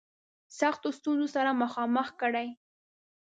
[0.59, 2.47] سختو ستونزو سره مخامخ کړي.